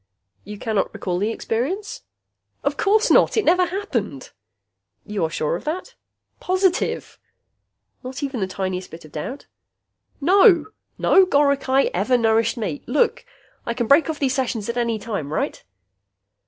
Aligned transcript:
"You 0.43 0.57
cannot 0.57 0.91
recall 0.95 1.19
the 1.19 1.29
experience?" 1.29 2.01
"Of 2.63 2.75
course 2.75 3.11
not. 3.11 3.37
It 3.37 3.45
never 3.45 3.67
happened." 3.67 4.31
"You 5.05 5.23
are 5.25 5.29
sure 5.29 5.55
of 5.55 5.63
that?" 5.65 5.93
"Positive." 6.39 7.19
"Not 8.03 8.23
even 8.23 8.39
the 8.39 8.47
tiniest 8.47 8.89
bit 8.89 9.05
of 9.05 9.11
doubt?" 9.11 9.45
"No! 10.19 10.65
No 10.97 11.27
goricae 11.27 11.91
ever 11.93 12.17
nourished 12.17 12.57
me. 12.57 12.81
Look, 12.87 13.25
I 13.63 13.75
can 13.75 13.85
break 13.85 14.09
off 14.09 14.17
these 14.17 14.33
sessions 14.33 14.67
at 14.69 14.75
any 14.75 14.97
time, 14.97 15.31
right?" 15.31 15.63